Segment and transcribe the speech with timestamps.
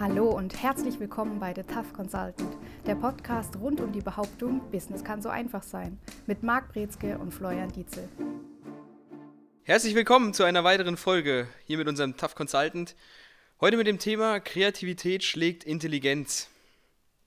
[0.00, 5.04] Hallo und herzlich willkommen bei The Tough Consultant, der Podcast rund um die Behauptung, Business
[5.04, 8.08] kann so einfach sein, mit Marc Brezke und Florian Dietzel.
[9.62, 12.96] Herzlich willkommen zu einer weiteren Folge hier mit unserem Tough Consultant.
[13.60, 16.48] Heute mit dem Thema Kreativität schlägt Intelligenz.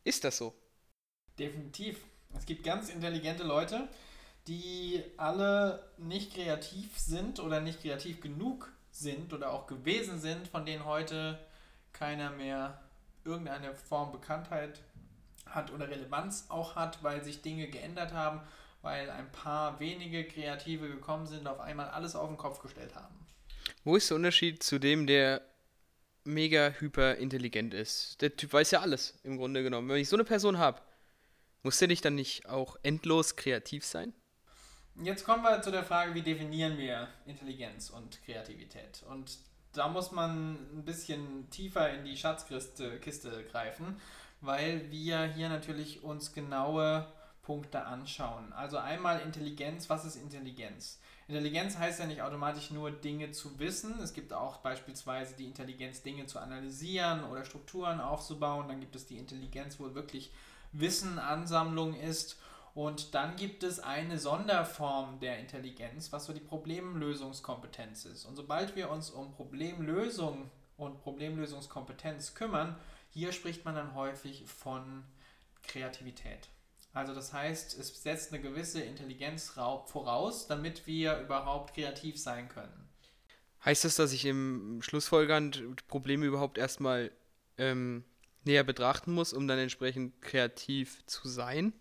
[0.04, 0.56] Ist das so?
[1.38, 2.00] Definitiv.
[2.36, 3.88] Es gibt ganz intelligente Leute,
[4.48, 10.66] die alle nicht kreativ sind oder nicht kreativ genug sind oder auch gewesen sind, von
[10.66, 11.38] denen heute
[11.94, 12.82] keiner mehr
[13.24, 14.82] irgendeine Form Bekanntheit
[15.46, 18.42] hat oder Relevanz auch hat, weil sich Dinge geändert haben,
[18.82, 22.96] weil ein paar wenige Kreative gekommen sind und auf einmal alles auf den Kopf gestellt
[22.96, 23.16] haben.
[23.84, 25.42] Wo ist der Unterschied zu dem, der
[26.24, 28.22] mega hyper intelligent ist?
[28.22, 29.90] Der Typ weiß ja alles, im Grunde genommen.
[29.90, 30.82] Wenn ich so eine Person habe,
[31.64, 34.14] muss der nicht dann nicht auch endlos kreativ sein?
[35.02, 39.04] Jetzt kommen wir zu der Frage, wie definieren wir Intelligenz und Kreativität?
[39.10, 39.38] Und
[39.74, 43.98] da muss man ein bisschen tiefer in die Schatzkiste Kiste greifen,
[44.42, 47.08] weil wir hier natürlich uns genaue
[47.42, 48.54] Punkte anschauen.
[48.54, 51.00] Also einmal Intelligenz, was ist Intelligenz?
[51.28, 54.00] Intelligenz heißt ja nicht automatisch nur Dinge zu wissen.
[54.00, 58.68] Es gibt auch beispielsweise die Intelligenz, Dinge zu analysieren oder Strukturen aufzubauen.
[58.68, 60.32] Dann gibt es die Intelligenz, wo wirklich
[60.74, 62.38] Wissen Ansammlung ist.
[62.74, 68.26] Und dann gibt es eine Sonderform der Intelligenz, was so die Problemlösungskompetenz ist.
[68.26, 72.76] Und sobald wir uns um Problemlösung und Problemlösungskompetenz kümmern,
[73.10, 75.04] hier spricht man dann häufig von
[75.62, 76.50] Kreativität.
[76.94, 82.90] Also das heißt, es setzt eine gewisse Intelligenz voraus, damit wir überhaupt kreativ sein können.
[83.66, 87.12] Heißt das, dass ich im Schlussfolgernd Probleme überhaupt erstmal
[87.58, 88.04] ähm,
[88.44, 91.74] näher betrachten muss, um dann entsprechend kreativ zu sein?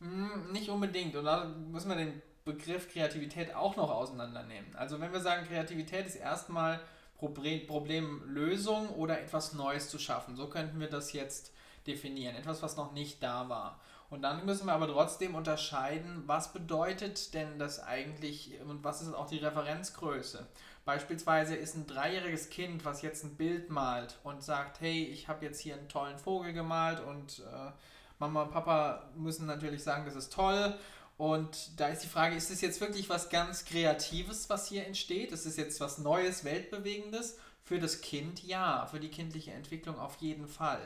[0.00, 1.14] Hm, nicht unbedingt.
[1.16, 4.74] Und da müssen wir den Begriff Kreativität auch noch auseinandernehmen.
[4.74, 6.80] Also wenn wir sagen, Kreativität ist erstmal
[7.18, 10.36] Problemlösung oder etwas Neues zu schaffen.
[10.36, 11.52] So könnten wir das jetzt
[11.86, 12.34] definieren.
[12.34, 13.80] Etwas, was noch nicht da war.
[14.08, 19.14] Und dann müssen wir aber trotzdem unterscheiden, was bedeutet denn das eigentlich und was ist
[19.14, 20.48] auch die Referenzgröße.
[20.84, 25.44] Beispielsweise ist ein dreijähriges Kind, was jetzt ein Bild malt und sagt, hey, ich habe
[25.44, 27.70] jetzt hier einen tollen Vogel gemalt und äh,
[28.20, 30.74] Mama und Papa müssen natürlich sagen, das ist toll.
[31.16, 35.32] Und da ist die Frage, ist es jetzt wirklich was ganz Kreatives, was hier entsteht?
[35.32, 37.38] Ist es jetzt was Neues, Weltbewegendes?
[37.62, 40.80] Für das Kind ja, für die kindliche Entwicklung auf jeden Fall.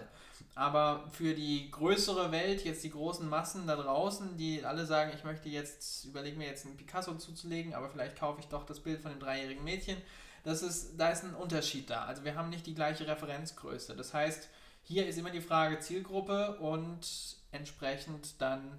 [0.56, 5.24] Aber für die größere Welt, jetzt die großen Massen da draußen, die alle sagen, ich
[5.24, 9.00] möchte jetzt, überlege mir jetzt einen Picasso zuzulegen, aber vielleicht kaufe ich doch das Bild
[9.00, 9.96] von dem dreijährigen Mädchen.
[10.44, 12.04] Das ist, da ist ein Unterschied da.
[12.04, 13.96] Also wir haben nicht die gleiche Referenzgröße.
[13.96, 14.48] Das heißt,
[14.84, 18.78] hier ist immer die Frage Zielgruppe und entsprechend dann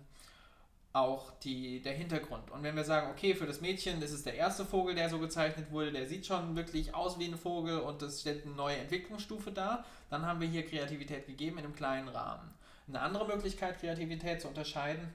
[0.94, 2.50] auch die, der Hintergrund.
[2.52, 5.70] Und wenn wir sagen, okay, für das Mädchen, ist der erste Vogel, der so gezeichnet
[5.72, 9.52] wurde, der sieht schon wirklich aus wie ein Vogel und das stellt eine neue Entwicklungsstufe
[9.52, 12.54] dar, dann haben wir hier Kreativität gegeben in einem kleinen Rahmen.
[12.88, 15.14] Eine andere Möglichkeit, Kreativität zu unterscheiden,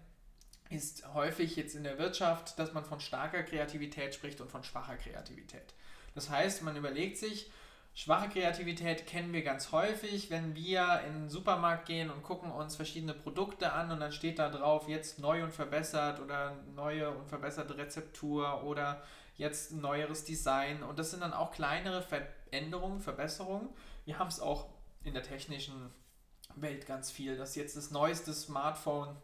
[0.69, 4.97] ist häufig jetzt in der Wirtschaft, dass man von starker Kreativität spricht und von schwacher
[4.97, 5.75] Kreativität.
[6.15, 7.51] Das heißt, man überlegt sich,
[7.95, 12.77] Schwache Kreativität kennen wir ganz häufig, wenn wir in den Supermarkt gehen und gucken uns
[12.77, 17.29] verschiedene Produkte an und dann steht da drauf jetzt neu und verbessert oder neue und
[17.29, 19.03] verbesserte Rezeptur oder
[19.37, 23.69] jetzt neueres Design und das sind dann auch kleinere Veränderungen, Verbesserungen.
[24.05, 24.69] Wir haben es auch
[25.03, 25.93] in der technischen
[26.57, 29.17] Welt ganz viel, dass jetzt das neueste Smartphone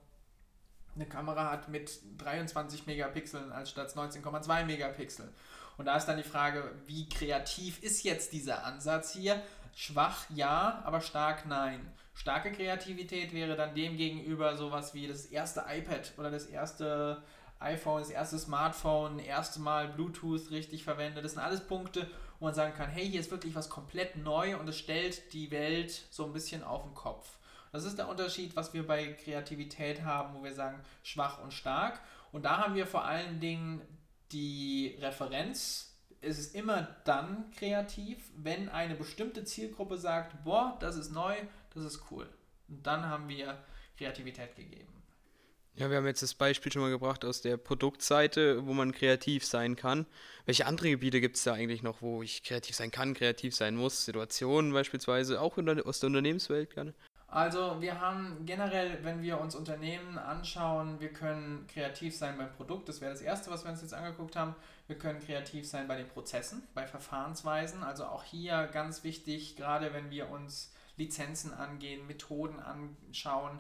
[0.97, 5.33] eine Kamera hat mit 23 Megapixeln als statt 19,2 Megapixel.
[5.77, 9.41] Und da ist dann die Frage, wie kreativ ist jetzt dieser Ansatz hier?
[9.75, 11.93] Schwach ja, aber stark nein.
[12.15, 17.23] Starke Kreativität wäre dann demgegenüber sowas wie das erste iPad oder das erste
[17.59, 21.25] iPhone, das erste Smartphone, das erste Mal Bluetooth richtig verwendet.
[21.25, 22.09] Das sind alles Punkte,
[22.39, 25.51] wo man sagen kann, hey, hier ist wirklich was komplett neu und es stellt die
[25.51, 27.29] Welt so ein bisschen auf den Kopf.
[27.77, 32.01] Das ist der Unterschied, was wir bei Kreativität haben, wo wir sagen schwach und stark.
[32.33, 33.83] Und da haben wir vor allen Dingen
[34.33, 35.93] die Referenz
[36.23, 41.35] es ist immer dann kreativ, wenn eine bestimmte Zielgruppe sagt, boah, das ist neu,
[41.75, 42.27] das ist cool.
[42.69, 43.63] Und dann haben wir
[43.97, 44.93] Kreativität gegeben.
[45.77, 49.45] Ja, wir haben jetzt das Beispiel schon mal gebracht aus der Produktseite, wo man kreativ
[49.45, 50.07] sein kann.
[50.47, 53.77] Welche andere Gebiete gibt es da eigentlich noch, wo ich kreativ sein kann, kreativ sein
[53.77, 54.07] muss?
[54.07, 56.95] Situationen beispielsweise, auch aus der Unternehmenswelt gerne?
[57.37, 62.89] Also wir haben generell, wenn wir uns Unternehmen anschauen, wir können kreativ sein beim Produkt,
[62.89, 64.55] das wäre das Erste, was wir uns jetzt angeguckt haben.
[64.87, 67.83] Wir können kreativ sein bei den Prozessen, bei Verfahrensweisen.
[67.83, 73.59] Also auch hier ganz wichtig, gerade wenn wir uns Lizenzen angehen, Methoden anschauen,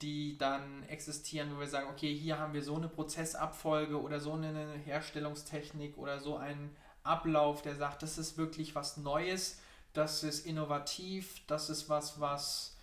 [0.00, 4.32] die dann existieren, wo wir sagen, okay, hier haben wir so eine Prozessabfolge oder so
[4.32, 9.58] eine Herstellungstechnik oder so einen Ablauf, der sagt, das ist wirklich was Neues
[9.92, 12.76] das ist innovativ, das ist was, was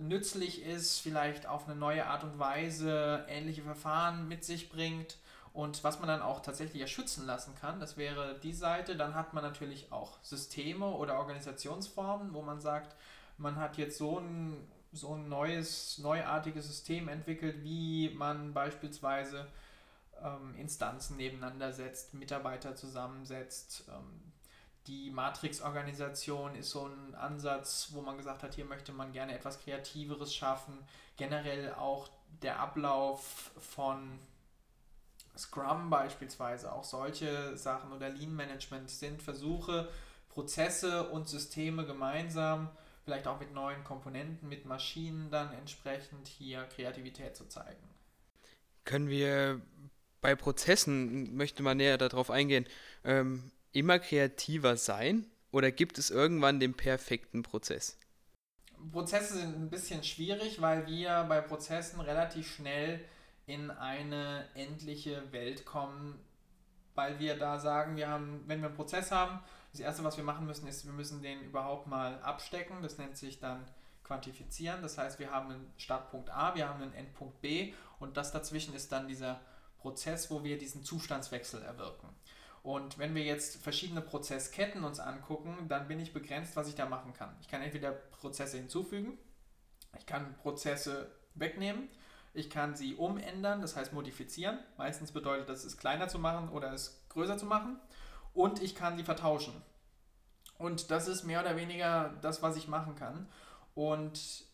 [0.00, 5.18] nützlich ist, vielleicht auf eine neue Art und Weise ähnliche Verfahren mit sich bringt
[5.52, 7.78] und was man dann auch tatsächlich erschützen lassen kann.
[7.78, 8.96] Das wäre die Seite.
[8.96, 12.96] Dann hat man natürlich auch Systeme oder Organisationsformen, wo man sagt,
[13.36, 19.46] man hat jetzt so ein, so ein neues, neuartiges System entwickelt, wie man beispielsweise
[20.22, 23.84] ähm, Instanzen nebeneinander setzt, Mitarbeiter zusammensetzt.
[23.88, 24.31] Ähm,
[24.86, 29.60] die Matrix-Organisation ist so ein Ansatz, wo man gesagt hat, hier möchte man gerne etwas
[29.60, 30.78] Kreativeres schaffen.
[31.16, 32.08] Generell auch
[32.42, 34.18] der Ablauf von
[35.36, 39.88] Scrum beispielsweise, auch solche Sachen oder Lean Management sind Versuche,
[40.28, 42.68] Prozesse und Systeme gemeinsam,
[43.04, 47.82] vielleicht auch mit neuen Komponenten, mit Maschinen dann entsprechend hier Kreativität zu zeigen.
[48.84, 49.60] Können wir
[50.20, 52.66] bei Prozessen, möchte man näher darauf eingehen,
[53.04, 57.98] ähm, immer kreativer sein oder gibt es irgendwann den perfekten Prozess?
[58.90, 63.04] Prozesse sind ein bisschen schwierig, weil wir bei Prozessen relativ schnell
[63.46, 66.18] in eine endliche Welt kommen,
[66.94, 69.40] weil wir da sagen, wir haben, wenn wir einen Prozess haben,
[69.72, 72.82] das erste, was wir machen müssen, ist, wir müssen den überhaupt mal abstecken.
[72.82, 73.66] Das nennt sich dann
[74.04, 74.82] quantifizieren.
[74.82, 78.74] Das heißt, wir haben einen Startpunkt A, wir haben einen Endpunkt B und das dazwischen
[78.74, 79.40] ist dann dieser
[79.78, 82.08] Prozess, wo wir diesen Zustandswechsel erwirken.
[82.62, 86.86] Und wenn wir jetzt verschiedene Prozessketten uns angucken, dann bin ich begrenzt, was ich da
[86.86, 87.34] machen kann.
[87.40, 89.18] Ich kann entweder Prozesse hinzufügen,
[89.98, 91.88] ich kann Prozesse wegnehmen,
[92.34, 94.58] ich kann sie umändern, das heißt modifizieren.
[94.78, 97.78] Meistens bedeutet das, es kleiner zu machen oder es größer zu machen.
[98.32, 99.52] Und ich kann sie vertauschen.
[100.56, 103.28] Und das ist mehr oder weniger das, was ich machen kann.
[103.74, 104.44] Und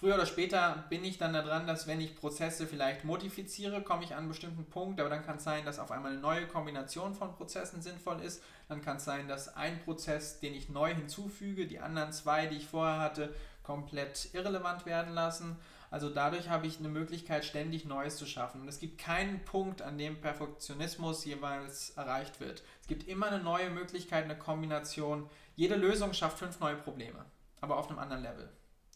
[0.00, 4.12] früher oder später bin ich dann daran, dass wenn ich Prozesse vielleicht modifiziere, komme ich
[4.12, 7.14] an einen bestimmten Punkt, aber dann kann es sein, dass auf einmal eine neue Kombination
[7.14, 8.42] von Prozessen sinnvoll ist.
[8.68, 12.56] Dann kann es sein, dass ein Prozess, den ich neu hinzufüge, die anderen zwei, die
[12.56, 15.56] ich vorher hatte, komplett irrelevant werden lassen.
[15.90, 18.62] Also dadurch habe ich eine Möglichkeit, ständig Neues zu schaffen.
[18.62, 22.62] Und es gibt keinen Punkt, an dem Perfektionismus jeweils erreicht wird.
[22.80, 25.28] Es gibt immer eine neue Möglichkeit, eine Kombination.
[25.56, 27.26] Jede Lösung schafft fünf neue Probleme,
[27.60, 28.48] aber auf einem anderen Level.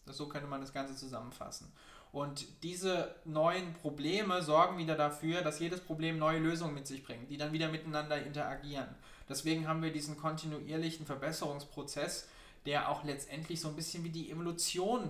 [0.07, 1.71] So könnte man das Ganze zusammenfassen.
[2.11, 7.29] Und diese neuen Probleme sorgen wieder dafür, dass jedes Problem neue Lösungen mit sich bringt,
[7.29, 8.87] die dann wieder miteinander interagieren.
[9.27, 12.29] Deswegen haben wir diesen kontinuierlichen Verbesserungsprozess,
[12.65, 15.09] der auch letztendlich so ein bisschen wie die Evolution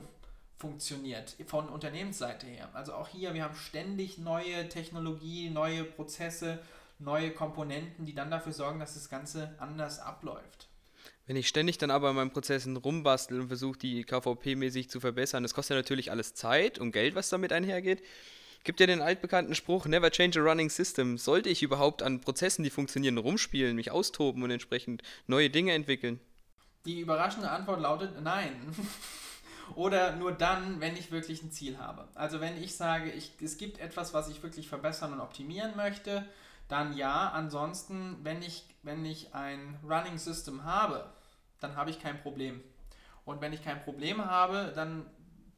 [0.57, 2.69] funktioniert von Unternehmensseite her.
[2.73, 6.59] Also auch hier, wir haben ständig neue Technologie, neue Prozesse,
[6.97, 10.69] neue Komponenten, die dann dafür sorgen, dass das Ganze anders abläuft.
[11.27, 15.41] Wenn ich ständig dann aber in meinen Prozessen rumbastel und versuche, die KVP-mäßig zu verbessern,
[15.41, 18.03] das kostet ja natürlich alles Zeit und Geld, was damit einhergeht.
[18.63, 21.17] Gibt ja den altbekannten Spruch, never change a running system.
[21.17, 26.19] Sollte ich überhaupt an Prozessen, die funktionieren, rumspielen, mich austoben und entsprechend neue Dinge entwickeln?
[26.85, 28.55] Die überraschende Antwort lautet nein.
[29.75, 32.07] Oder nur dann, wenn ich wirklich ein Ziel habe.
[32.13, 36.23] Also wenn ich sage, ich, es gibt etwas, was ich wirklich verbessern und optimieren möchte,
[36.67, 37.29] dann ja.
[37.29, 41.09] Ansonsten, wenn ich, wenn ich ein Running System habe,
[41.59, 42.61] dann habe ich kein Problem.
[43.25, 45.05] Und wenn ich kein Problem habe, dann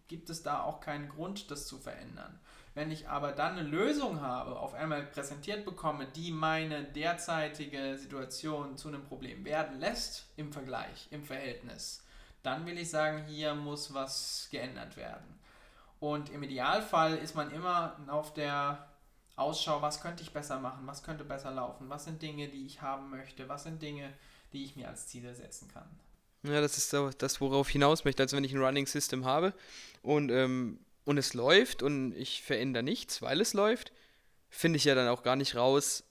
[0.08, 2.40] gibt es da auch keinen Grund, das zu verändern.
[2.74, 8.78] Wenn ich aber dann eine Lösung habe, auf einmal präsentiert bekomme, die meine derzeitige Situation
[8.78, 12.06] zu einem Problem werden lässt im Vergleich, im Verhältnis,
[12.44, 15.40] dann will ich sagen, hier muss was geändert werden.
[16.00, 18.87] Und im Idealfall ist man immer auf der
[19.38, 22.82] Ausschau, was könnte ich besser machen, was könnte besser laufen, was sind Dinge, die ich
[22.82, 24.12] haben möchte, was sind Dinge,
[24.52, 25.88] die ich mir als Ziele setzen kann.
[26.44, 28.24] Ja, das ist das, worauf ich hinaus möchte.
[28.24, 29.54] Also wenn ich ein Running System habe
[30.02, 33.92] und, ähm, und es läuft und ich verändere nichts, weil es läuft,
[34.50, 36.04] finde ich ja dann auch gar nicht raus,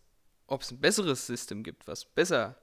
[0.47, 2.57] ob es ein besseres System gibt, was besser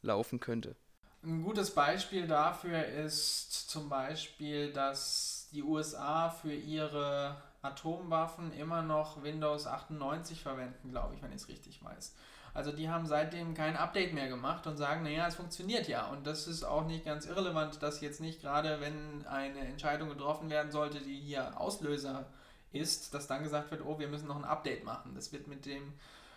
[0.00, 0.74] laufen könnte.
[1.22, 9.22] Ein gutes Beispiel dafür ist zum Beispiel, dass die USA für ihre Atomwaffen immer noch
[9.22, 12.14] Windows 98 verwenden, glaube ich, wenn ich es richtig weiß.
[12.54, 16.08] Also die haben seitdem kein Update mehr gemacht und sagen, naja, es funktioniert ja.
[16.08, 20.50] Und das ist auch nicht ganz irrelevant, dass jetzt nicht gerade, wenn eine Entscheidung getroffen
[20.50, 22.26] werden sollte, die hier Auslöser
[22.72, 25.14] ist, dass dann gesagt wird, oh, wir müssen noch ein Update machen.
[25.14, 25.94] Das wird mit dem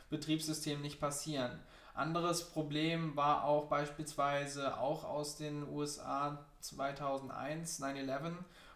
[0.10, 1.60] Betriebssystem nicht passieren.
[1.94, 8.34] Anderes Problem war auch beispielsweise auch aus den USA 2001, 9-11,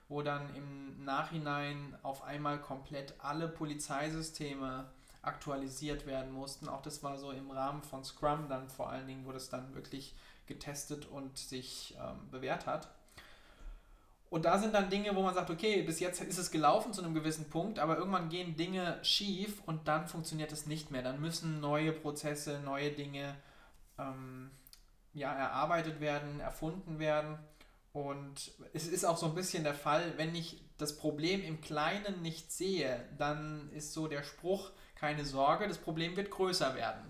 [0.09, 4.89] wo dann im Nachhinein auf einmal komplett alle Polizeisysteme
[5.21, 6.67] aktualisiert werden mussten.
[6.67, 9.73] Auch das war so im Rahmen von Scrum dann vor allen Dingen, wo das dann
[9.75, 10.15] wirklich
[10.47, 12.89] getestet und sich ähm, bewährt hat.
[14.29, 17.01] Und da sind dann Dinge, wo man sagt, okay, bis jetzt ist es gelaufen zu
[17.01, 21.01] einem gewissen Punkt, aber irgendwann gehen Dinge schief und dann funktioniert es nicht mehr.
[21.01, 23.35] Dann müssen neue Prozesse, neue Dinge
[23.97, 24.51] ähm,
[25.13, 27.39] ja, erarbeitet werden, erfunden werden.
[27.91, 32.22] Und es ist auch so ein bisschen der Fall, wenn ich das Problem im Kleinen
[32.22, 37.10] nicht sehe, dann ist so der Spruch, keine Sorge, das Problem wird größer werden.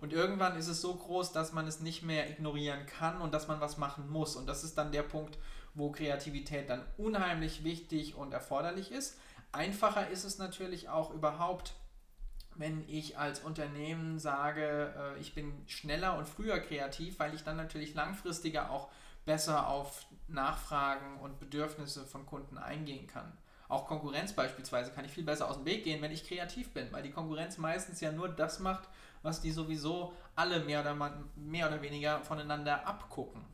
[0.00, 3.48] Und irgendwann ist es so groß, dass man es nicht mehr ignorieren kann und dass
[3.48, 4.36] man was machen muss.
[4.36, 5.38] Und das ist dann der Punkt,
[5.74, 9.18] wo Kreativität dann unheimlich wichtig und erforderlich ist.
[9.50, 11.74] Einfacher ist es natürlich auch überhaupt,
[12.54, 17.56] wenn ich als Unternehmen sage, äh, ich bin schneller und früher kreativ, weil ich dann
[17.56, 18.88] natürlich langfristiger auch
[19.28, 23.30] besser auf Nachfragen und Bedürfnisse von Kunden eingehen kann.
[23.68, 26.90] Auch Konkurrenz beispielsweise kann ich viel besser aus dem Weg gehen, wenn ich kreativ bin,
[26.92, 28.88] weil die Konkurrenz meistens ja nur das macht,
[29.22, 30.94] was die sowieso alle mehr oder,
[31.36, 33.44] mehr oder weniger voneinander abgucken.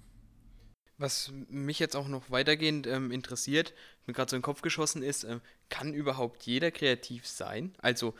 [0.97, 3.75] Was mich jetzt auch noch weitergehend ähm, interessiert,
[4.07, 5.41] mir gerade so in den Kopf geschossen ist, äh,
[5.71, 7.75] kann überhaupt jeder kreativ sein?
[7.79, 8.15] Also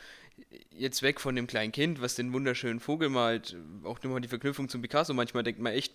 [0.71, 4.67] jetzt weg von dem kleinen Kind, was den wunderschönen Vogel malt, auch immer die Verknüpfung
[4.67, 5.93] zum Picasso, manchmal denkt man echt,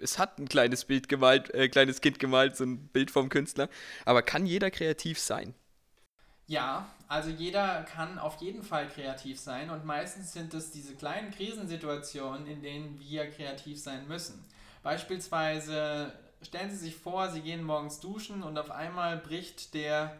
[0.00, 3.68] es hat ein kleines Bild gemalt, äh, kleines Kind gemalt, so ein Bild vom Künstler.
[4.04, 5.54] Aber kann jeder kreativ sein?
[6.46, 11.30] Ja, also jeder kann auf jeden Fall kreativ sein und meistens sind es diese kleinen
[11.30, 14.42] Krisensituationen, in denen wir kreativ sein müssen.
[14.82, 20.16] Beispielsweise stellen Sie sich vor, Sie gehen morgens duschen und auf einmal bricht der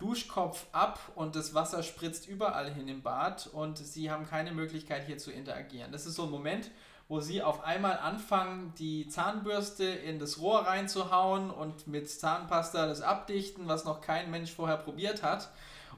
[0.00, 5.06] Duschkopf ab und das Wasser spritzt überall hin im Bad und Sie haben keine Möglichkeit
[5.06, 5.92] hier zu interagieren.
[5.92, 6.70] Das ist so ein Moment,
[7.10, 13.02] wo Sie auf einmal anfangen, die Zahnbürste in das Rohr reinzuhauen und mit Zahnpasta das
[13.02, 15.50] abdichten, was noch kein Mensch vorher probiert hat.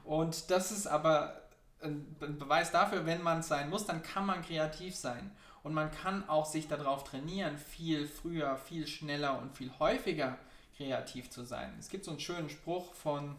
[0.03, 1.39] Und das ist aber
[1.83, 5.29] ein Beweis dafür, wenn man es sein muss, dann kann man kreativ sein.
[5.61, 10.39] Und man kann auch sich darauf trainieren, viel früher, viel schneller und viel häufiger
[10.75, 11.75] kreativ zu sein.
[11.79, 13.35] Es gibt so einen schönen Spruch von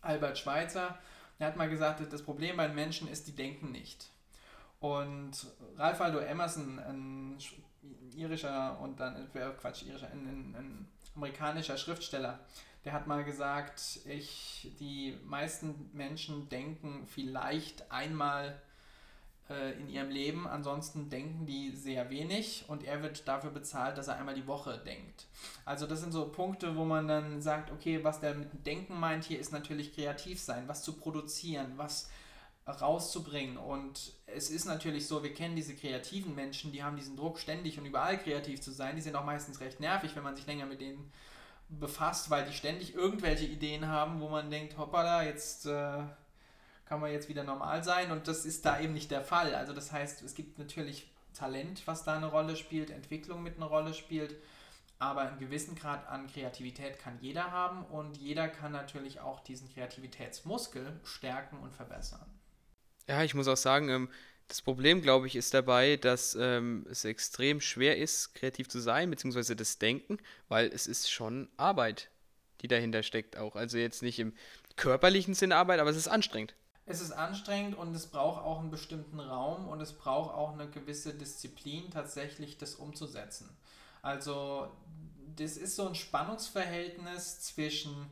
[0.00, 0.98] Albert Schweitzer,
[1.38, 4.08] der hat mal gesagt, das Problem bei Menschen ist, die denken nicht.
[4.80, 5.32] Und
[5.76, 7.38] Ralph Waldo Emerson, ein
[8.14, 12.40] irischer und dann, Quatsch, irischer, ein, ein, ein amerikanischer Schriftsteller,
[12.84, 18.60] der hat mal gesagt, ich, die meisten Menschen denken vielleicht einmal
[19.50, 24.08] äh, in ihrem Leben, ansonsten denken die sehr wenig und er wird dafür bezahlt, dass
[24.08, 25.26] er einmal die Woche denkt.
[25.64, 29.24] Also das sind so Punkte, wo man dann sagt, okay, was der mit Denken meint
[29.24, 32.08] hier ist natürlich kreativ sein, was zu produzieren, was
[32.66, 33.56] rauszubringen.
[33.56, 37.78] Und es ist natürlich so, wir kennen diese kreativen Menschen, die haben diesen Druck ständig
[37.78, 40.66] und überall kreativ zu sein, die sind auch meistens recht nervig, wenn man sich länger
[40.66, 41.10] mit denen
[41.68, 46.02] befasst, weil die ständig irgendwelche Ideen haben, wo man denkt, hoppala, jetzt äh,
[46.86, 48.10] kann man jetzt wieder normal sein.
[48.10, 49.54] Und das ist da eben nicht der Fall.
[49.54, 53.66] Also das heißt, es gibt natürlich Talent, was da eine Rolle spielt, Entwicklung mit einer
[53.66, 54.36] Rolle spielt,
[54.98, 57.84] aber einen gewissen Grad an Kreativität kann jeder haben.
[57.84, 62.35] Und jeder kann natürlich auch diesen Kreativitätsmuskel stärken und verbessern.
[63.08, 64.08] Ja, ich muss auch sagen, ähm,
[64.48, 69.10] das Problem, glaube ich, ist dabei, dass ähm, es extrem schwer ist, kreativ zu sein,
[69.10, 72.10] beziehungsweise das Denken, weil es ist schon Arbeit,
[72.60, 73.56] die dahinter steckt auch.
[73.56, 74.34] Also jetzt nicht im
[74.76, 76.54] körperlichen Sinn Arbeit, aber es ist anstrengend.
[76.88, 80.70] Es ist anstrengend und es braucht auch einen bestimmten Raum und es braucht auch eine
[80.70, 83.48] gewisse Disziplin, tatsächlich das umzusetzen.
[84.02, 84.70] Also
[85.34, 88.06] das ist so ein Spannungsverhältnis zwischen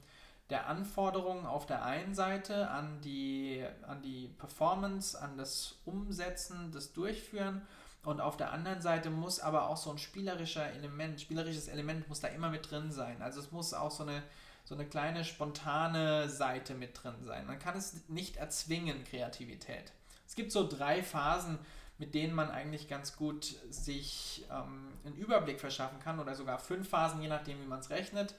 [0.51, 6.93] der Anforderungen auf der einen Seite an die, an die Performance, an das Umsetzen, das
[6.93, 7.63] Durchführen
[8.05, 12.21] und auf der anderen Seite muss aber auch so ein spielerischer Element, spielerisches Element muss
[12.21, 13.23] da immer mit drin sein.
[13.23, 14.23] Also es muss auch so eine,
[14.65, 17.47] so eine kleine spontane Seite mit drin sein.
[17.47, 19.93] Man kann es nicht erzwingen, Kreativität.
[20.27, 21.59] Es gibt so drei Phasen,
[21.97, 26.89] mit denen man eigentlich ganz gut sich ähm, einen Überblick verschaffen kann oder sogar fünf
[26.89, 28.35] Phasen, je nachdem, wie man es rechnet.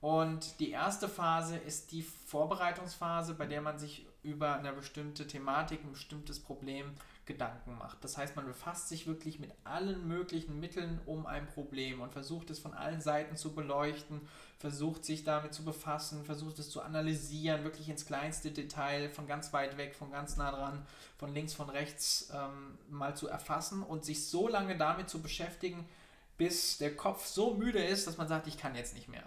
[0.00, 5.82] Und die erste Phase ist die Vorbereitungsphase, bei der man sich über eine bestimmte Thematik,
[5.84, 6.94] ein bestimmtes Problem
[7.26, 8.02] Gedanken macht.
[8.02, 12.50] Das heißt, man befasst sich wirklich mit allen möglichen Mitteln um ein Problem und versucht
[12.50, 14.22] es von allen Seiten zu beleuchten,
[14.58, 19.52] versucht sich damit zu befassen, versucht es zu analysieren, wirklich ins kleinste Detail, von ganz
[19.52, 20.84] weit weg, von ganz nah dran,
[21.18, 25.88] von links, von rechts ähm, mal zu erfassen und sich so lange damit zu beschäftigen,
[26.36, 29.24] bis der Kopf so müde ist, dass man sagt, ich kann jetzt nicht mehr.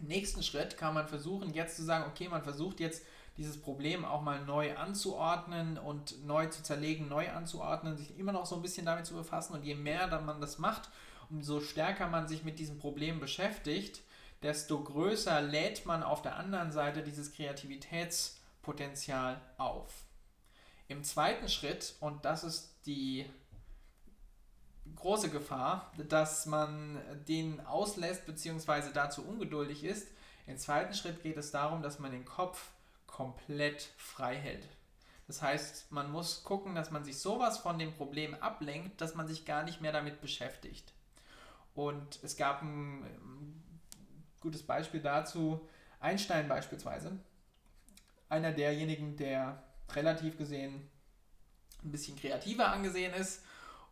[0.00, 3.04] Im nächsten Schritt kann man versuchen, jetzt zu sagen, okay, man versucht jetzt
[3.36, 8.46] dieses Problem auch mal neu anzuordnen und neu zu zerlegen, neu anzuordnen, sich immer noch
[8.46, 9.54] so ein bisschen damit zu befassen.
[9.54, 10.90] Und je mehr dann man das macht,
[11.30, 14.02] umso stärker man sich mit diesem Problem beschäftigt,
[14.42, 19.92] desto größer lädt man auf der anderen Seite dieses Kreativitätspotenzial auf.
[20.88, 23.26] Im zweiten Schritt, und das ist die
[24.96, 28.90] große Gefahr, dass man den auslässt bzw.
[28.92, 30.08] dazu ungeduldig ist.
[30.46, 32.70] Im zweiten Schritt geht es darum, dass man den Kopf
[33.06, 34.68] komplett frei hält.
[35.26, 39.28] Das heißt, man muss gucken, dass man sich sowas von dem Problem ablenkt, dass man
[39.28, 40.92] sich gar nicht mehr damit beschäftigt.
[41.74, 43.80] Und es gab ein, ein
[44.40, 45.68] gutes Beispiel dazu,
[46.00, 47.18] Einstein beispielsweise,
[48.28, 50.88] einer derjenigen, der relativ gesehen
[51.84, 53.42] ein bisschen kreativer angesehen ist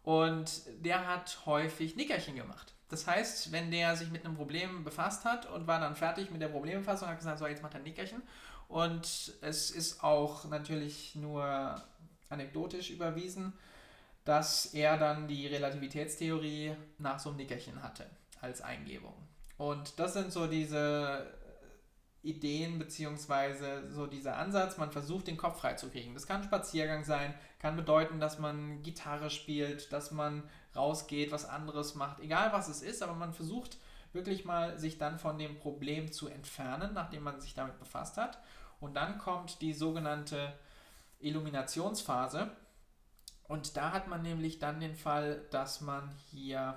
[0.06, 2.72] und der hat häufig Nickerchen gemacht.
[2.88, 6.40] Das heißt, wenn der sich mit einem Problem befasst hat und war dann fertig mit
[6.40, 8.22] der Problembefassung, hat gesagt, so jetzt macht er Nickerchen.
[8.68, 11.82] Und es ist auch natürlich nur
[12.28, 13.52] anekdotisch überwiesen,
[14.24, 18.06] dass er dann die Relativitätstheorie nach so einem Nickerchen hatte
[18.40, 19.14] als Eingebung.
[19.58, 21.26] Und das sind so diese
[22.26, 26.14] Ideen beziehungsweise so dieser Ansatz, man versucht den Kopf freizukriegen.
[26.14, 30.42] Das kann ein Spaziergang sein, kann bedeuten, dass man Gitarre spielt, dass man
[30.74, 33.78] rausgeht, was anderes macht, egal was es ist, aber man versucht
[34.12, 38.38] wirklich mal sich dann von dem Problem zu entfernen, nachdem man sich damit befasst hat.
[38.80, 40.52] Und dann kommt die sogenannte
[41.20, 42.50] Illuminationsphase.
[43.44, 46.76] Und da hat man nämlich dann den Fall, dass man hier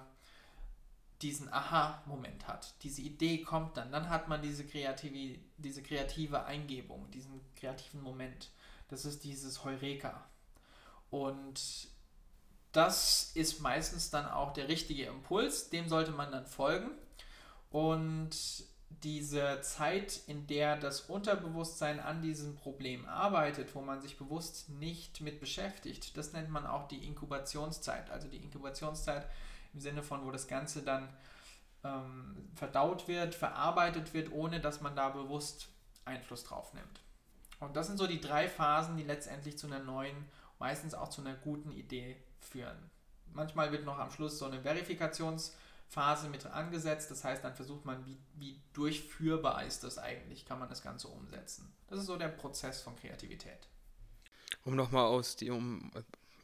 [1.21, 2.73] diesen Aha-Moment hat.
[2.83, 3.91] Diese Idee kommt dann.
[3.91, 8.51] Dann hat man diese kreative, diese kreative Eingebung, diesen kreativen Moment.
[8.87, 10.25] Das ist dieses Heureka.
[11.09, 11.89] Und
[12.71, 16.91] das ist meistens dann auch der richtige Impuls, dem sollte man dann folgen.
[17.71, 18.35] Und
[19.03, 25.21] diese Zeit, in der das Unterbewusstsein an diesem Problem arbeitet, wo man sich bewusst nicht
[25.21, 28.09] mit beschäftigt, das nennt man auch die Inkubationszeit.
[28.09, 29.27] Also die Inkubationszeit
[29.73, 31.09] im Sinne von, wo das Ganze dann
[31.83, 35.69] ähm, verdaut wird, verarbeitet wird, ohne dass man da bewusst
[36.05, 37.01] Einfluss drauf nimmt.
[37.59, 40.25] Und das sind so die drei Phasen, die letztendlich zu einer neuen,
[40.59, 42.77] meistens auch zu einer guten Idee führen.
[43.33, 48.05] Manchmal wird noch am Schluss so eine Verifikationsphase mit angesetzt, das heißt, dann versucht man,
[48.05, 51.71] wie, wie durchführbar ist das eigentlich, kann man das Ganze umsetzen.
[51.87, 53.67] Das ist so der Prozess von Kreativität.
[54.65, 55.91] Um nochmal aus die, um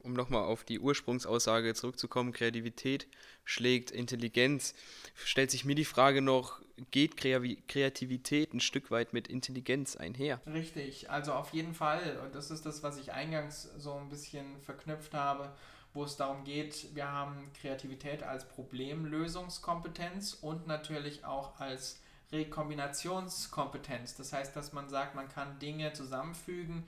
[0.05, 3.07] um nochmal auf die Ursprungsaussage zurückzukommen, Kreativität
[3.43, 4.73] schlägt Intelligenz,
[5.15, 10.41] stellt sich mir die Frage noch, geht Kreativität ein Stück weit mit Intelligenz einher?
[10.45, 12.19] Richtig, also auf jeden Fall.
[12.23, 15.51] Und das ist das, was ich eingangs so ein bisschen verknüpft habe,
[15.93, 22.01] wo es darum geht, wir haben Kreativität als Problemlösungskompetenz und natürlich auch als
[22.31, 24.15] Rekombinationskompetenz.
[24.15, 26.83] Das heißt, dass man sagt, man kann Dinge zusammenfügen,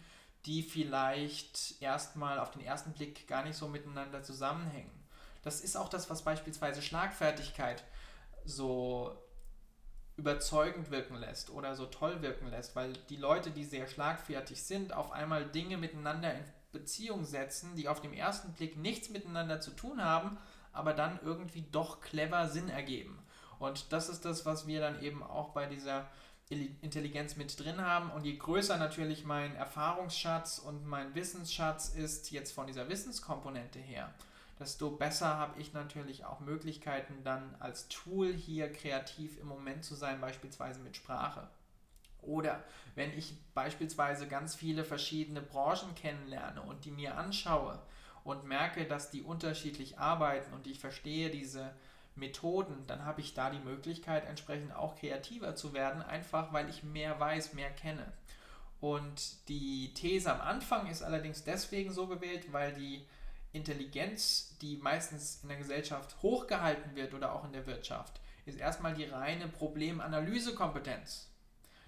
[0.48, 4.92] die vielleicht erstmal auf den ersten Blick gar nicht so miteinander zusammenhängen.
[5.44, 7.84] Das ist auch das, was beispielsweise Schlagfertigkeit
[8.46, 9.16] so
[10.16, 14.94] überzeugend wirken lässt oder so toll wirken lässt, weil die Leute, die sehr schlagfertig sind,
[14.94, 19.72] auf einmal Dinge miteinander in Beziehung setzen, die auf den ersten Blick nichts miteinander zu
[19.72, 20.38] tun haben,
[20.74, 23.20] aber dann irgendwie doch clever Sinn ergeben.
[23.60, 26.08] Und das ist das, was wir dann eben auch bei dieser
[26.50, 28.10] Intelligenz mit drin haben.
[28.12, 34.14] Und je größer natürlich mein Erfahrungsschatz und mein Wissensschatz ist jetzt von dieser Wissenskomponente her,
[34.60, 39.96] desto besser habe ich natürlich auch Möglichkeiten dann als Tool hier kreativ im Moment zu
[39.96, 41.50] sein, beispielsweise mit Sprache.
[42.22, 42.64] Oder
[42.96, 47.80] wenn ich beispielsweise ganz viele verschiedene Branchen kennenlerne und die mir anschaue
[48.24, 51.74] und merke, dass die unterschiedlich arbeiten und ich verstehe diese
[52.18, 56.84] Methoden, dann habe ich da die Möglichkeit, entsprechend auch kreativer zu werden, einfach weil ich
[56.84, 58.12] mehr weiß, mehr kenne.
[58.80, 63.06] Und die These am Anfang ist allerdings deswegen so gewählt, weil die
[63.54, 68.94] Intelligenz, die meistens in der Gesellschaft hochgehalten wird oder auch in der Wirtschaft, ist erstmal
[68.94, 71.28] die reine Problemanalysekompetenz.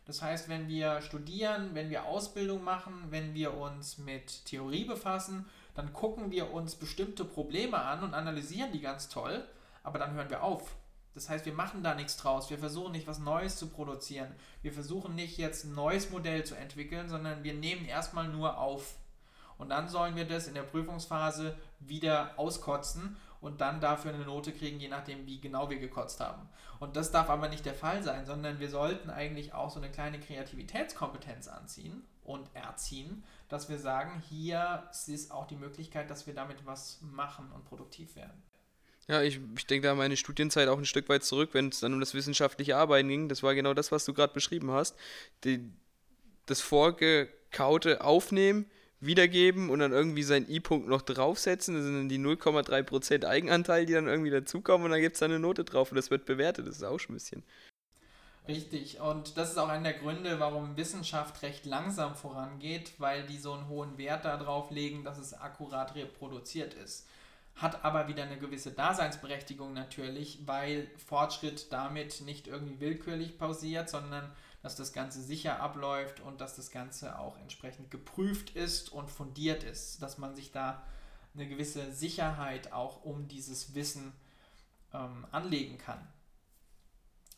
[0.06, 5.46] Das heißt, wenn wir studieren, wenn wir Ausbildung machen, wenn wir uns mit Theorie befassen,
[5.76, 9.46] dann gucken wir uns bestimmte Probleme an und analysieren die ganz toll
[9.90, 10.76] aber dann hören wir auf.
[11.16, 12.52] Das heißt, wir machen da nichts draus.
[12.52, 14.32] Wir versuchen nicht was Neues zu produzieren.
[14.62, 18.96] Wir versuchen nicht jetzt ein neues Modell zu entwickeln, sondern wir nehmen erstmal nur auf.
[19.58, 24.54] Und dann sollen wir das in der Prüfungsphase wieder auskotzen und dann dafür eine Note
[24.54, 26.48] kriegen, je nachdem, wie genau wir gekotzt haben.
[26.80, 29.92] Und das darf aber nicht der Fall sein, sondern wir sollten eigentlich auch so eine
[29.92, 36.36] kleine Kreativitätskompetenz anziehen und erziehen, dass wir sagen, hier ist auch die Möglichkeit, dass wir
[36.36, 38.44] damit was machen und produktiv werden.
[39.10, 41.96] Ja, ich, ich denke da meine Studienzeit auch ein Stück weit zurück, wenn es dann
[41.96, 43.28] um das wissenschaftliche Arbeiten ging.
[43.28, 44.96] Das war genau das, was du gerade beschrieben hast.
[45.44, 45.68] Die,
[46.46, 48.68] das Vorgekaute aufnehmen,
[49.00, 51.74] wiedergeben und dann irgendwie seinen I-Punkt noch draufsetzen.
[51.74, 55.40] Das sind dann die 0,3% Eigenanteil, die dann irgendwie dazukommen und dann gibt es eine
[55.40, 56.68] Note drauf und das wird bewertet.
[56.68, 57.44] Das ist auch schon ein bisschen.
[58.48, 63.40] Richtig, und das ist auch einer der Gründe, warum Wissenschaft recht langsam vorangeht, weil die
[63.40, 67.08] so einen hohen Wert darauf legen, dass es akkurat reproduziert ist
[67.56, 74.32] hat aber wieder eine gewisse Daseinsberechtigung natürlich, weil Fortschritt damit nicht irgendwie willkürlich pausiert, sondern
[74.62, 79.64] dass das Ganze sicher abläuft und dass das Ganze auch entsprechend geprüft ist und fundiert
[79.64, 80.84] ist, dass man sich da
[81.34, 84.14] eine gewisse Sicherheit auch um dieses Wissen
[84.94, 86.06] ähm, anlegen kann.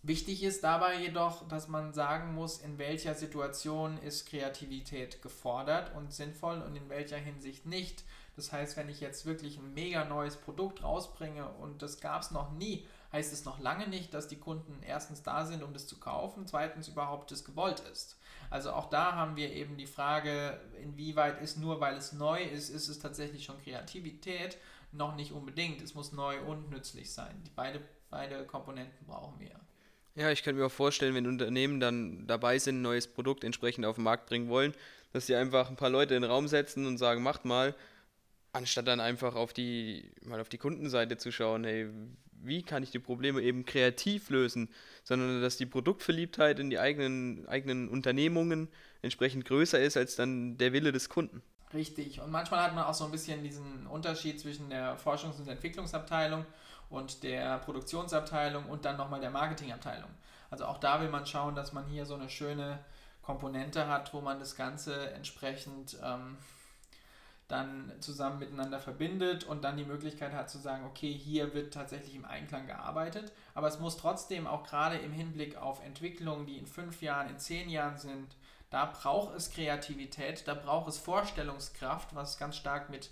[0.04, 6.12] Wichtig ist dabei jedoch, dass man sagen muss, in welcher Situation ist Kreativität gefordert und
[6.12, 8.04] sinnvoll und in welcher Hinsicht nicht.
[8.36, 12.32] Das heißt, wenn ich jetzt wirklich ein mega neues Produkt rausbringe und das gab es
[12.32, 15.88] noch nie, heißt es noch lange nicht, dass die Kunden erstens da sind, um das
[15.88, 18.18] zu kaufen, zweitens überhaupt das gewollt ist.
[18.50, 22.70] Also auch da haben wir eben die Frage, inwieweit ist nur weil es neu ist,
[22.70, 24.58] ist es tatsächlich schon Kreativität?
[24.94, 25.82] Noch nicht unbedingt.
[25.82, 27.42] Es muss neu und nützlich sein.
[27.46, 29.52] Die beide, beide Komponenten brauchen wir.
[30.16, 33.86] Ja, ich könnte mir auch vorstellen, wenn Unternehmen dann dabei sind, ein neues Produkt entsprechend
[33.86, 34.74] auf den Markt bringen wollen,
[35.14, 37.74] dass sie einfach ein paar Leute in den Raum setzen und sagen, macht mal,
[38.54, 41.90] anstatt dann einfach auf die, mal auf die Kundenseite zu schauen, hey,
[42.44, 44.70] wie kann ich die Probleme eben kreativ lösen,
[45.04, 48.68] sondern dass die Produktverliebtheit in die eigenen, eigenen Unternehmungen
[49.02, 51.42] entsprechend größer ist als dann der Wille des Kunden.
[51.74, 52.20] Richtig.
[52.20, 56.46] Und manchmal hat man auch so ein bisschen diesen Unterschied zwischen der Forschungs- und Entwicklungsabteilung
[56.90, 60.10] und der Produktionsabteilung und dann nochmal der Marketingabteilung.
[60.50, 62.80] Also auch da will man schauen, dass man hier so eine schöne
[63.22, 66.38] Komponente hat, wo man das Ganze entsprechend ähm,
[67.52, 72.16] dann zusammen miteinander verbindet und dann die Möglichkeit hat zu sagen, okay, hier wird tatsächlich
[72.16, 76.66] im Einklang gearbeitet, aber es muss trotzdem auch gerade im Hinblick auf Entwicklungen, die in
[76.66, 78.36] fünf Jahren, in zehn Jahren sind,
[78.70, 83.10] da braucht es Kreativität, da braucht es Vorstellungskraft, was ganz stark mit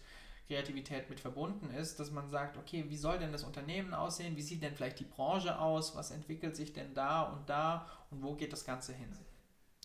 [0.48, 4.36] Kreativität mit verbunden ist, dass man sagt, okay, wie soll denn das Unternehmen aussehen?
[4.36, 5.96] Wie sieht denn vielleicht die Branche aus?
[5.96, 9.16] Was entwickelt sich denn da und da und wo geht das Ganze hin?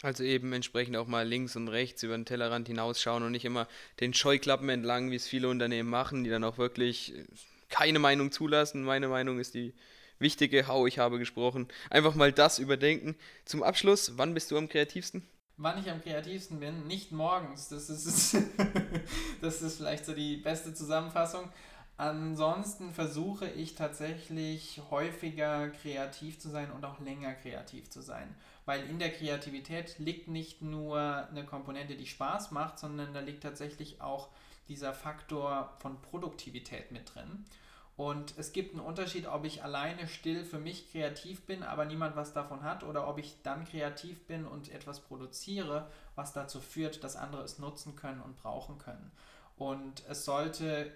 [0.03, 3.67] Also eben entsprechend auch mal links und rechts über den Tellerrand hinausschauen und nicht immer
[4.01, 7.15] den Scheuklappen entlang, wie es viele Unternehmen machen, die dann auch wirklich
[7.71, 8.85] keine Meinung zulassen.
[8.85, 9.73] Meine Meinung ist die
[10.19, 11.69] wichtige, hau, ich habe gesprochen.
[11.91, 13.17] Einfach mal das überdenken.
[13.45, 15.27] Zum Abschluss, wann bist du am kreativsten?
[15.57, 17.69] wann ich am kreativsten bin, nicht morgens.
[17.69, 18.37] Das ist,
[19.41, 21.49] das ist vielleicht so die beste Zusammenfassung.
[21.97, 28.35] Ansonsten versuche ich tatsächlich häufiger kreativ zu sein und auch länger kreativ zu sein.
[28.67, 33.43] Weil in der Kreativität liegt nicht nur eine Komponente, die Spaß macht, sondern da liegt
[33.43, 34.29] tatsächlich auch
[34.69, 37.45] dieser Faktor von Produktivität mit drin.
[37.97, 42.17] Und es gibt einen Unterschied, ob ich alleine still für mich kreativ bin, aber niemand
[42.17, 47.05] was davon hat, oder ob ich dann kreativ bin und etwas produziere, was dazu führt,
[47.05, 49.13] dass andere es nutzen können und brauchen können.
[49.57, 50.91] Und es sollte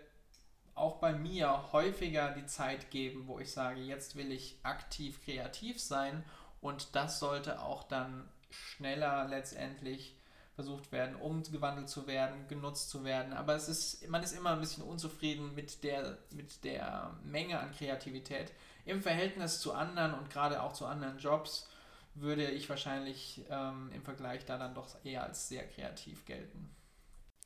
[0.75, 5.81] auch bei mir häufiger die Zeit geben, wo ich sage, jetzt will ich aktiv kreativ
[5.81, 6.25] sein
[6.61, 10.17] und das sollte auch dann schneller letztendlich
[10.55, 13.33] versucht werden, umgewandelt zu werden, genutzt zu werden.
[13.33, 17.71] Aber es ist, man ist immer ein bisschen unzufrieden mit der, mit der Menge an
[17.71, 18.53] Kreativität.
[18.85, 21.69] Im Verhältnis zu anderen und gerade auch zu anderen Jobs
[22.15, 26.75] würde ich wahrscheinlich ähm, im Vergleich da dann doch eher als sehr kreativ gelten.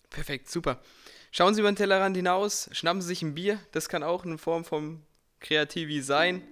[0.08, 0.80] Perfekt, super.
[1.30, 4.38] Schauen Sie über den Tellerrand hinaus, schnappen Sie sich ein Bier, das kann auch eine
[4.38, 5.02] Form von
[5.40, 6.42] Kreativi sein.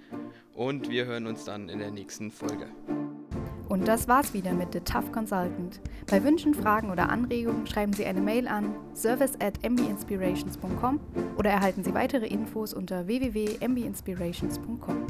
[0.61, 2.67] Und wir hören uns dann in der nächsten Folge.
[3.71, 5.81] Und das war's wieder mit The Tough Consultant.
[6.11, 11.01] Bei Wünschen, Fragen oder Anregungen schreiben Sie eine Mail an service at mbinspirations.com
[11.39, 15.07] oder erhalten Sie weitere Infos unter www.mbinspirations.com.